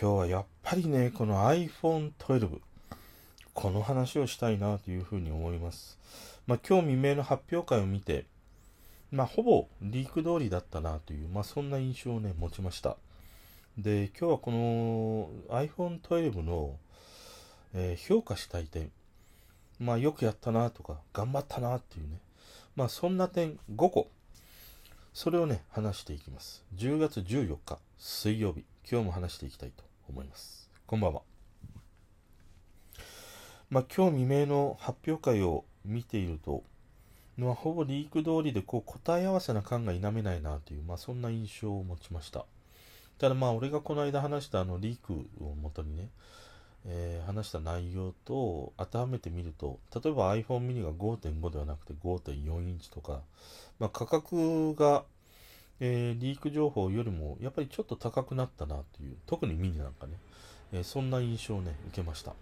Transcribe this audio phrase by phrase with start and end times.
[0.00, 2.60] 今日はやっぱりね、この iPhone12、
[3.52, 5.98] この話をしたいなというふうに思います。
[6.46, 8.24] まあ、今日未明の発表会を見て、
[9.10, 12.96] まあ、ほぼリーク通りだったなという、まあ、そんな印象をね、持ちました。
[13.76, 16.76] で、今日はこの iPhone12 の、
[17.74, 18.92] えー、評価したい点、
[19.80, 22.20] まあ、よくやったなとか、頑張ったなっていうね、
[22.76, 24.08] まあ、そんな点5個、
[25.12, 26.64] それをね、話していきます。
[26.76, 30.70] 10月14日、水曜日、今日も話していきたいと思います。
[30.86, 31.22] こんばんは。
[33.70, 36.62] まあ、今日未明の発表会を見ていると、
[37.36, 42.46] まあ、ほぼリーク通りでこう答え合わせな感が否めないなという、まあ、そんな印象を持ちました。
[43.18, 46.08] ただまあ俺がこの間話したあのリークをもとにね、
[46.86, 53.20] えー、話した内容と当てはめてみると、例えば iPhone mini が5.5ではなくて5.4インチとか、
[53.78, 55.04] まあ、価格が、
[55.80, 60.14] えー、リーク情報よりもやっぱりちょっと高くなったなという、特にミニなんかね、
[60.72, 62.34] えー、そんな印象をね、受けました。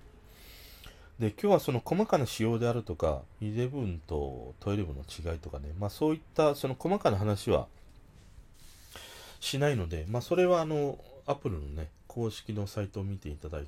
[1.19, 7.69] で、今日はその細かな仕様であるとか、11と12の違いとかね、まあそういったその細かな話は
[9.41, 13.67] しないので、まあそれはあの、アップルのね、公式のサイトを見ていただく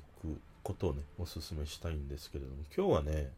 [0.63, 3.31] ことをね、お勧めしたいんですけれども、今日はね、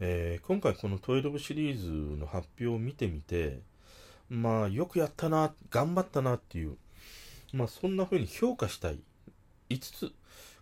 [0.00, 3.60] えー、今回この12シリーズの発表を見てみて、
[4.28, 6.76] まあよくやったな、頑張ったなっていう、
[7.52, 8.98] まあそんな風に評価したい
[9.70, 10.12] 5つ、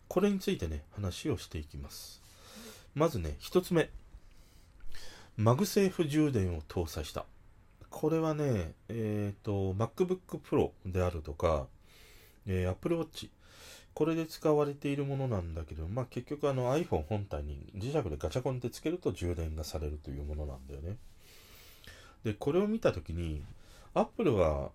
[0.08, 2.22] これについてね、話をしていきます。
[2.94, 3.90] まずね、1つ目。
[5.36, 7.24] マグセーフ充電を搭載した。
[7.90, 11.66] これはね、えっ、ー、と、MacBook Pro であるとか、
[12.46, 13.30] えー、Apple Watch、
[13.94, 20.96] これで使われているものなんだけど、まあ結局あの iPhone 本体に磁石でガチャコンってつけると充電がされるというものなんだよね。
[22.24, 23.42] で、これを見たときに、
[23.94, 24.70] Apple は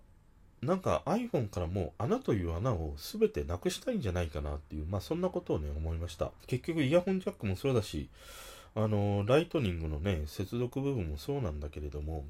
[0.62, 6.32] なんか iPhone からもう穴という穴を全てなくしたいんじゃないかなっていう、まあそんなことをね、思いました。
[6.46, 8.08] 結局イヤホンジャックもそうだし、
[8.74, 12.24] あの、ライトニングのね、接続部分もそうなんだけれども、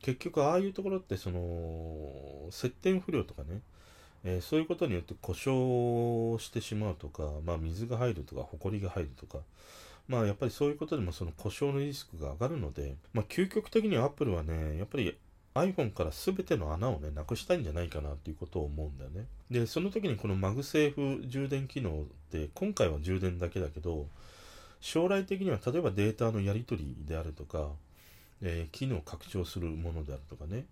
[0.00, 3.60] 結局ああいうところってその、接点不良とかね、
[4.24, 9.38] えー、そういうことによって故障してしまうとか、まあ水が入るとか、埃が入るとか、
[10.10, 15.16] まあやっぱりそういうことでもその故障のリスクが上がるので、まあ究極的には Apple はね、やっぱり
[15.54, 19.26] iPhone から全ての穴をね、なくしたいんじゃないかなっていうことを思うんだよね。
[19.52, 24.08] で、その時にこのマグセーフ充電機能って、今回は充電だけだけど、
[24.80, 27.68] 将来的には例えばデータのやり取りであるとか、
[28.42, 30.64] えー、機能を拡張するものであるとかね、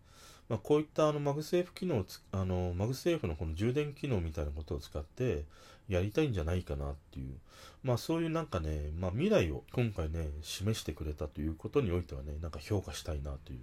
[0.49, 5.45] まあ、こういったあのマグセーフ機能あの、マグセーフのこの充電機能みたいなことを使って
[5.89, 7.35] やりたいんじゃないかなっていう、
[7.83, 13.59] まあそういうなんかね、まあ未来を今回ね、示してくれたということにおいてはね、なんか評価したいなという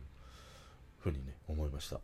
[0.99, 1.99] ふうにね、思いました。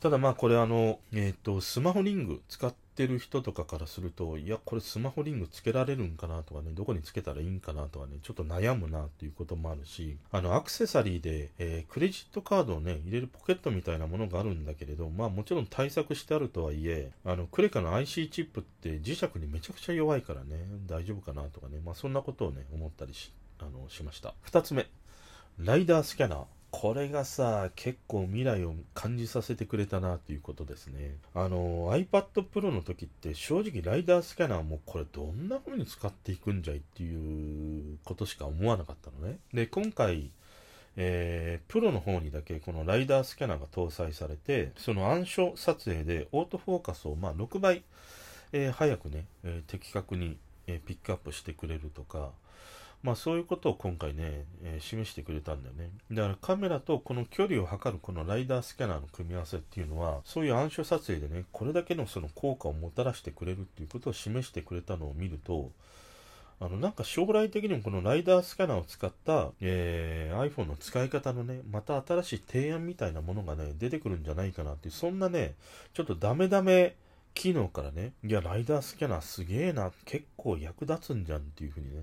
[0.00, 20.56] ただまあこれあの、えっ、ー、と、スマホリング使っててる人とかからすると、いや、これスマホリングつけられるんかなとかね、どこにつけたらいいんかなとかね、ちょっと悩むなっていうこともあるし、あの、アクセサリーで、えー、クレジットカードをね、入れるポケットみたいなものがあるんだけれど、まあもちろん対策してあるとはいえ、あの、クレカの IC チップって磁石にめちゃくちゃ弱いからね、
[20.88, 24.34] 大丈夫かなとかね、まあそんなことをね、思ったりし、あの、しました。
[24.42, 24.88] 二つ目、
[25.58, 26.57] ライダースキャナー。
[26.70, 31.16] これがさ、結構未来を感じさせてくれたなっていうことですね。
[31.34, 39.38] あの、iPad Pro の時って正直ライダースキャナーもこれどんな風に使っていくんじゃいっていうことしか思わなかったのね。
[39.54, 40.30] で、今回、
[40.96, 47.82] えー、プロの方にだけこのライダースキャナーが搭載されて、その暗所撮影でオートフォーカスをまあ6倍、
[48.52, 50.36] えー、早くね、えー、的確に、
[50.66, 52.32] えピックアップしてくれるとか、
[53.02, 55.90] まあそういうことを今回ね、えー、示してくれたんだよね。
[56.10, 65.70] だからカメラとこの距離を測るこのライダースキャナーの組み合わせっていうのは、そういう暗所撮影でね、これだけのその効果をもたらしてくれるっていうことを示してくれたのを見ると、
[66.60, 75.54] あの、なんか将来的にもこのライダースキャナーを使った、えー、iPhone の使い方のね、また新しい提案みたいなものがね、出てくるんじゃないかなっていう、そんなね、
[75.94, 76.96] ちょっとダメダメ
[77.34, 82.02] 機能からね、いや、ライダースキャナーすげえな、結構役立つんじゃんっていうふうにね、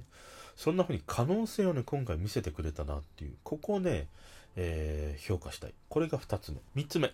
[0.55, 4.07] そんな風に可能性をね、今回見せてくれたなっていう、ここをね、
[4.55, 5.73] えー、評価したい。
[5.89, 6.81] これが2つ目。
[6.81, 7.13] 3つ目。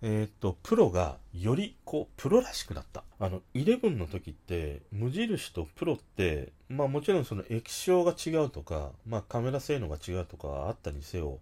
[0.00, 3.02] えー、っと、プロがよりこう、プロらしくなった。
[3.18, 11.38] あの、11の時って、無印とプロって、まあもちろんその液晶が違うとか、まあカメラ性能が違うとかあったにせよ、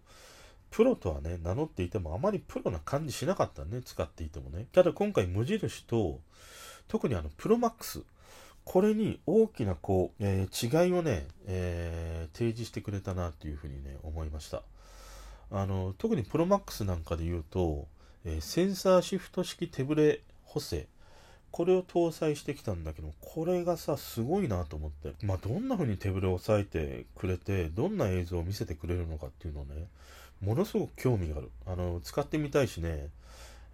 [0.70, 4.67] プロとはね、名乗っていてもあまりプロな感じしなかったね、使っていてもね。
[4.73, 6.20] ただ今回無印と、
[6.88, 8.02] 特にあの、プロマックス、
[8.66, 14.62] これに大きなこう、えー、違いをね、えー、提示してくれたなっていうふうにね、思いました。
[15.52, 17.86] あの、特にプロマックスなんかで言うと、
[18.24, 20.88] えー、センサーシフト式手ブレ補正。
[21.52, 25.14] これを搭載してきたんだけど、これがさ、すごいなと思って。
[25.24, 29.86] まあ、どんな風に手ぶれを抑えてくれて、どんな映像を見せてくれるのかっていうのをね、
[30.40, 31.52] ものすごく興味がある。
[31.66, 33.10] あの、使ってみたいしね、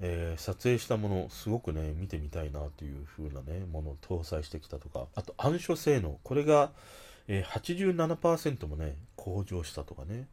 [0.05, 6.73] えー、撮影したもの、すごくね、見てみたいなという風なね、ものを搭載してきたとか、あと暗所性能、これが、
[7.29, 10.27] えー、87%もね、向上したとかね、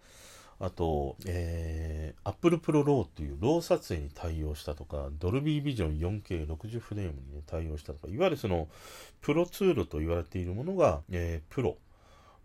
[0.60, 8.68] あと、えー、Apple Pro RAW っていうロー撮影に対応したとか、ドルビービジョン 4K60 フレームに、ね、対応したとか、いわゆるその、
[9.22, 11.78] プロツールと言われているものが、えー、プロ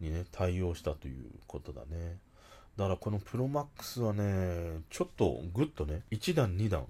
[0.01, 2.19] にね、対応したということだね。
[2.77, 6.87] だからこのプロマックスはね、ちょっとグッとね、1段2段、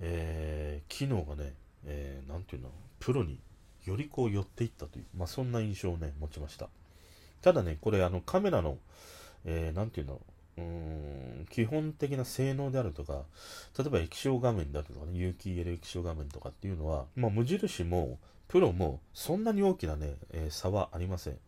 [0.00, 1.54] えー、機能がね、
[1.86, 3.40] えー、なんていうの、プロに
[3.84, 6.68] よりこう寄っていったという、まあそんな印象をね、持ちました。
[7.42, 8.78] ただね、これあのカメラの、
[9.44, 10.20] えー、なんていうの、
[10.58, 13.22] うん基本的な性能であるとか、
[13.78, 18.18] 例えば液晶画面だとかね、有機 EL 液晶画面とかっていうのは、まあ、無印も
[18.48, 21.38] プロもそんなに大きなね、えー、差はありません。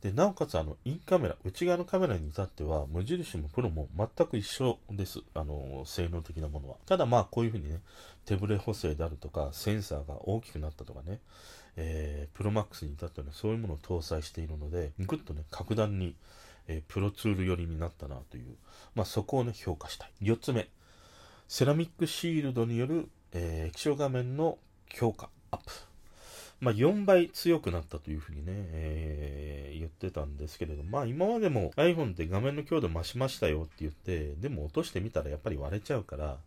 [0.00, 5.20] で、なおかつあの、インカメラ、内側のカメラに至っては、無印もプロも全く一緒です。
[5.34, 6.76] あの、性能的なものは。
[6.86, 7.80] ただまあ、こういうふうにね、
[8.24, 11.20] 手ブレ補正であるとか、センサーが大きくなったとかね、
[11.76, 16.16] えー、プロマックスに至ってはね、そういうものを搭載しているので、ぐっとね、格段に、
[16.68, 18.56] えー、プロツール寄りになったなという、
[18.94, 20.10] まあ、そこをね、評価したい。
[20.22, 20.68] 4つ目、
[21.48, 24.58] セラミックシールドによる、えー、液晶画面の
[24.88, 25.72] 強化、アップ。
[26.60, 36.38] まあ、4倍強くなったというふうにね、えー、言ってたんですけれど、まあ今までも iPhone って画面の強度増しましたよって言って、でも落としてみたらやっぱり割れちゃうから、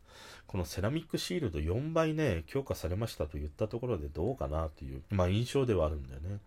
[0.47, 6.39] このセラミックシールド4倍ね、強化されましたと言ったところでどうかなという、まあ印象ではあるんだよね。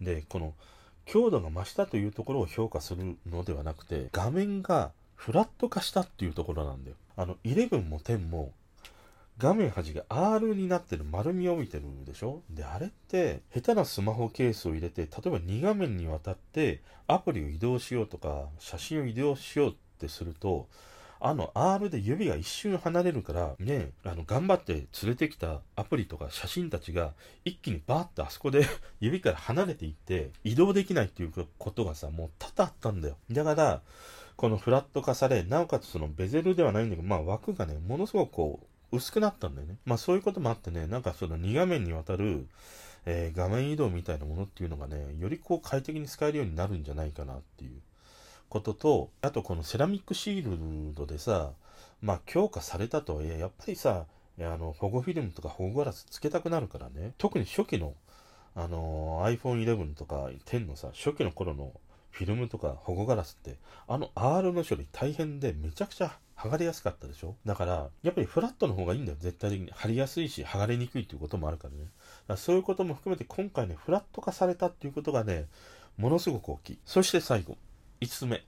[0.00, 0.54] で、この
[1.04, 6.96] 強度が増したというところを評価するのではなくて、画面がフラット化したっていうところなんだよ。
[7.16, 8.52] あの、11も10も、
[9.38, 12.42] 画面端が R になってる丸みを帯びてるでしょ？
[12.48, 20.68] で、あれって、下手なスマホケースを入れて、例えば2画面にわたってアプリを移動しようとか、写真を移動しようってすると、
[21.18, 27.12] あの R で指が一瞬離れるから、ね、あの、頑張って連れてきたアプリとか写真たちが
[27.44, 28.66] 一気にバーってあそこで
[29.00, 33.16] 指から離れていって移動できないっていうことがさ、もう多々あったんだよ。
[33.30, 33.82] だから、
[34.36, 39.76] このフラット化され、なおかつそのベゼルではないんだけど、まあ枠がね、ものすごくこう、薄くなったんだよね。
[39.84, 42.46] まあそういうこともあってね、なんかその2画面にわたる、
[43.04, 47.80] えー、画面移動みたいなものっていうのがね、よりこう快適に使えるようになるんじゃないかなっていう。
[48.48, 51.52] ことと、あとこのセラミックシールドでさ、
[52.00, 54.06] まあ強化されたとはいえ、やっぱりさ、
[54.38, 57.94] あの保護フィルムとか保護ガラスつけたくなるからね、特に初期の、
[58.54, 61.72] あの iPhone 11とか10のさ、初期の頃の
[62.10, 63.56] フィルムとか保護ガラスって、
[63.88, 66.16] あの R の処理大変でめちゃくちゃ
[66.46, 67.36] 剥がれやすかったでしょ？
[67.44, 69.70] だから、やっぱりフラットの方がいいんだよ、絶対的に。
[69.72, 71.80] 貼りやすいし、剥がれにくいっていうこともあるからね。
[71.80, 71.92] だか
[72.28, 75.46] らそういうことも含めて今回ね、フラット化されたっていうことがね、
[75.96, 76.78] ものすごく大きい。
[76.84, 77.56] そして最後、
[78.00, 78.44] 5つ目。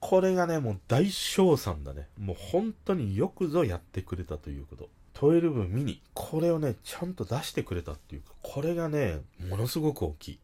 [0.00, 2.08] これがね、もう大賞賛だね。
[2.18, 4.88] もう本当によくぞやってくれたということ。
[5.14, 6.00] 12ミニ。
[6.14, 9.18] これをね、ちゃんと出してくれたっていうか、これがね、
[9.48, 10.38] ものすごく大きい。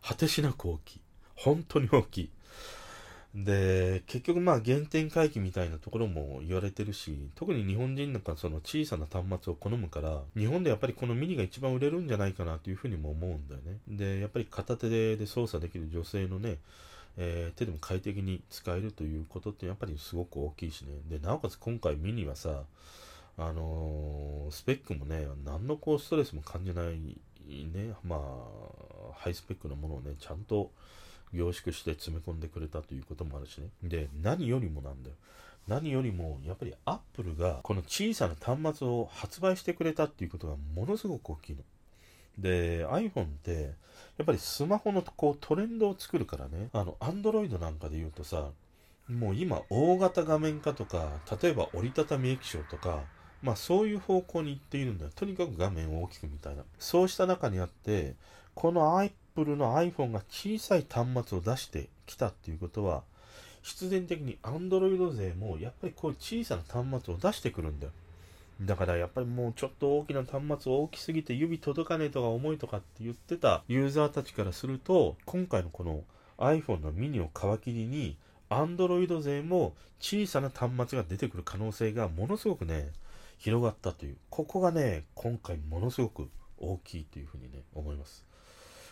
[0.00, 1.00] 果てしなく大きい。
[1.34, 2.30] 本当に大きい。
[3.34, 13.78] で、結局まあ原点回帰みたいなところも言われてるし、特に日本人なんかその小さな端末を好むから、日本でやっぱりこのミニが一番売れるんじゃないかなというふうにも思うんだよね。
[13.88, 16.58] で、やっぱり片手で操作できる女性のね、
[17.16, 21.00] えー、手でも快適に使えるということってやっぱりすごく大きいしね。
[21.08, 22.62] で、なおかつ今回ミニはさ、
[23.36, 27.18] あのー、スペックもね、何のこうストレスも感じない
[27.48, 28.20] ね、まあ、
[29.16, 30.70] ハイスペックなものをね、ちゃんと
[31.32, 33.68] 凝縮して詰め込んでくれたということもあるしね。
[33.82, 35.16] で、何よりもなんだよ。
[35.66, 41.62] 何よりも、やっぱりアップルがこの小さな端末を発売してくれたっていうことがものすごく大きいの。
[42.38, 43.74] で、iPhone って、
[44.18, 48.50] やっぱりスマホのこうトレンドを作るからね、あの、Android なんかで言うとさ、
[49.08, 53.02] もう今、大型画面化とか、例えば折りたたみ液晶とか、
[53.42, 55.10] まあそういう方向に行っているんだよ。
[55.14, 56.64] とにかく画面を大きくみたいな。
[56.78, 58.14] そうした中にあって、
[58.54, 58.98] この
[59.36, 63.02] Apple の iPhone が小さい端末を出してきたっていうことは、
[63.62, 67.92] 必然的に Android 勢もやっぱりこういう小さな端末を出してくるんだよ。
[68.62, 76.04] だからやっぱりもうちょっと大きな端末大きすぎて指届かねえとか重いとかって言ってたユーザーたちからすると、今回のこの
[76.38, 78.16] iPhone のミニを皮切りに、
[78.50, 82.90] Android 勢も小さな端末が出てくる可能性がものすごくね、
[83.38, 84.16] 広がったという。
[84.30, 88.24] ここがね、今回ものすごく大きいというふうにね、思います。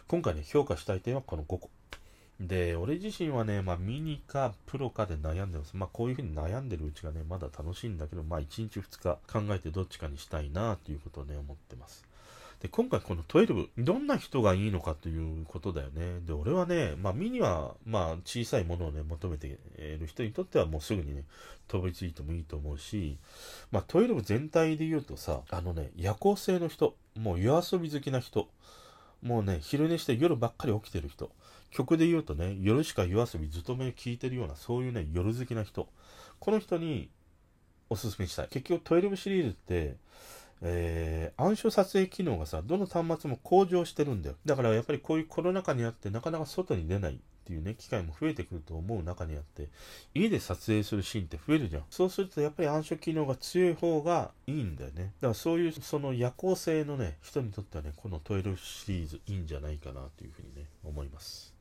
[0.09, 1.71] 今回ね、評価したい点はこの5個。
[2.41, 5.77] で、俺自身はね、まあ、ミニかプロかで悩んでます。
[5.77, 12.05] まあ、こういうふうに悩んでるうちがね、まだ楽しいんだけど、まあ、1日2日考えてどっちかにしたいなということをね、思ってます。
[12.63, 16.21] で、今回この12、どんな人がいいのかということだよね。
[16.25, 21.25] で、俺はね、まあミニは、まあ小さいものをね、求めてる人にとってはもうすぐにね、
[21.67, 23.19] 飛びついてもいいと思うし、
[23.73, 28.49] まあ12全体で言うとさ、あのね、夜行性の人、もう夜遊び好きな人、
[29.23, 31.31] もうね、昼寝して夜ばっかり起きてる人、
[31.71, 35.89] 曲で言うとね、夜しか夜遊びずっと目聞いてるような、そういうね、夜好きな人、
[36.39, 37.09] この人に
[37.89, 38.49] おすすめしたい。
[38.49, 39.97] 結局12シリーズって、
[40.63, 44.37] えー、暗証撮影機能がさ、どの端末も向上してるんだよ。
[44.45, 49.69] だからやっぱりこういうコロナ禍にあってなかなか外に出ないっていうね、機会も増えてくると思う中にあって、
[50.15, 51.83] 家で撮影するシーンって増えるじゃん。
[51.91, 55.13] そうするとやっぱり暗証機能が強い方がいいんだよね。
[55.21, 61.53] だからそういうその夜行性のね、人にとってはね、この12シリーズいいんじゃないかなというふうにね、思います。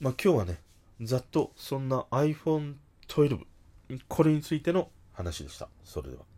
[0.00, 0.58] まあ今日はね、
[1.02, 2.74] ざっとそんな iPhone
[3.08, 3.44] 12、
[4.08, 5.68] これについての話でした。
[5.84, 6.33] それでは。